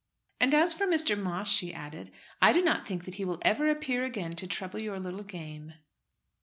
"And 0.39 0.55
as 0.55 0.73
for 0.73 0.87
Mr. 0.87 1.15
Moss," 1.15 1.47
she 1.47 1.71
added, 1.75 2.09
"I 2.41 2.53
do 2.53 2.63
not 2.63 2.87
think 2.87 3.05
that 3.05 3.13
he 3.13 3.23
will 3.23 3.37
ever 3.43 3.69
appear 3.69 4.03
again 4.03 4.35
to 4.37 4.47
trouble 4.47 4.81
your 4.81 4.99
little 4.99 5.21
game." 5.21 5.73